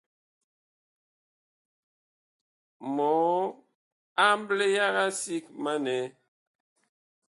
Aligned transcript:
Mɔɔ 2.95 3.33
amble 4.27 4.65
yaga 4.75 5.05
sig 5.21 5.45
ma 5.63 5.73
nɛ! 5.83 5.97